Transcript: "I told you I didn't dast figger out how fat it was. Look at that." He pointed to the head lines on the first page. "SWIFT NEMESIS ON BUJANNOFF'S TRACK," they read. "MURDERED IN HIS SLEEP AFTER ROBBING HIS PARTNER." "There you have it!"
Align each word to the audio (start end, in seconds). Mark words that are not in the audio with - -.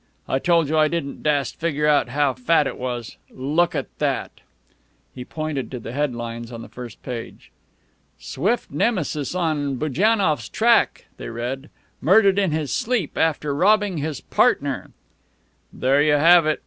"I 0.27 0.39
told 0.39 0.67
you 0.67 0.75
I 0.79 0.87
didn't 0.87 1.21
dast 1.21 1.59
figger 1.59 1.85
out 1.87 2.09
how 2.09 2.33
fat 2.33 2.65
it 2.65 2.79
was. 2.79 3.17
Look 3.29 3.75
at 3.75 3.85
that." 3.99 4.31
He 5.13 5.23
pointed 5.23 5.69
to 5.69 5.79
the 5.79 5.91
head 5.91 6.15
lines 6.15 6.51
on 6.51 6.63
the 6.63 6.69
first 6.69 7.03
page. 7.03 7.51
"SWIFT 8.17 8.71
NEMESIS 8.71 9.35
ON 9.35 9.75
BUJANNOFF'S 9.75 10.49
TRACK," 10.49 11.05
they 11.17 11.29
read. 11.29 11.69
"MURDERED 12.01 12.39
IN 12.39 12.49
HIS 12.49 12.73
SLEEP 12.73 13.15
AFTER 13.15 13.53
ROBBING 13.53 13.99
HIS 13.99 14.21
PARTNER." 14.21 14.89
"There 15.71 16.01
you 16.01 16.13
have 16.13 16.47
it!" 16.47 16.59